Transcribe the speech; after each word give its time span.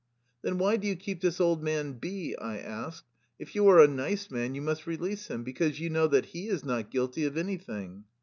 "Then 0.43 0.57
why 0.57 0.77
do 0.77 0.87
you 0.87 0.95
keep 0.95 1.21
this 1.21 1.39
old 1.39 1.61
man 1.61 1.99
В?" 2.01 2.35
I 2.41 2.57
asked." 2.57 3.05
If 3.39 3.53
you 3.53 3.67
are 3.67 3.79
a 3.79 3.87
nice 3.87 4.31
man, 4.31 4.55
you 4.55 4.61
must 4.63 4.87
re 4.87 4.97
lease 4.97 5.27
him, 5.27 5.43
because 5.43 5.79
you 5.79 5.91
know 5.91 6.07
that 6.07 6.25
he 6.25 6.47
is 6.47 6.65
not 6.65 6.89
guilty 6.89 7.23
of 7.25 7.37
anything." 7.37 8.05